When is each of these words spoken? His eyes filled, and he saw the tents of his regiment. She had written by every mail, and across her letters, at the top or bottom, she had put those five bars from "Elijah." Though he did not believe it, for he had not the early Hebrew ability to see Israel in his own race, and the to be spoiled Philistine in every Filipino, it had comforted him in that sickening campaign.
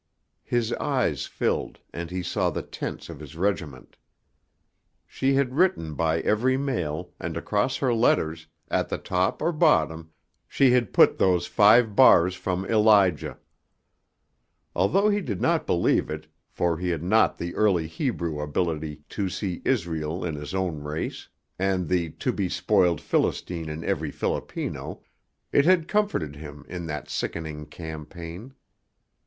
His 0.43 0.73
eyes 0.73 1.27
filled, 1.27 1.77
and 1.93 2.09
he 2.09 2.23
saw 2.23 2.49
the 2.49 2.63
tents 2.63 3.07
of 3.07 3.19
his 3.19 3.35
regiment. 3.35 3.97
She 5.05 5.35
had 5.35 5.53
written 5.53 5.93
by 5.93 6.21
every 6.21 6.57
mail, 6.57 7.11
and 7.19 7.37
across 7.37 7.77
her 7.77 7.93
letters, 7.93 8.47
at 8.71 8.89
the 8.89 8.97
top 8.97 9.43
or 9.43 9.51
bottom, 9.51 10.09
she 10.47 10.71
had 10.71 10.91
put 10.91 11.19
those 11.19 11.45
five 11.45 11.95
bars 11.95 12.33
from 12.33 12.65
"Elijah." 12.65 13.37
Though 14.73 15.09
he 15.09 15.21
did 15.21 15.39
not 15.39 15.67
believe 15.67 16.09
it, 16.09 16.25
for 16.49 16.79
he 16.79 16.89
had 16.89 17.03
not 17.03 17.37
the 17.37 17.53
early 17.53 17.85
Hebrew 17.85 18.39
ability 18.39 19.03
to 19.09 19.29
see 19.29 19.61
Israel 19.63 20.25
in 20.25 20.33
his 20.33 20.55
own 20.55 20.81
race, 20.81 21.29
and 21.59 21.87
the 21.87 22.09
to 22.13 22.31
be 22.33 22.49
spoiled 22.49 23.01
Philistine 23.01 23.69
in 23.69 23.83
every 23.83 24.09
Filipino, 24.09 25.03
it 25.51 25.65
had 25.65 25.87
comforted 25.87 26.37
him 26.37 26.65
in 26.67 26.87
that 26.87 27.07
sickening 27.07 27.67
campaign. 27.67 28.55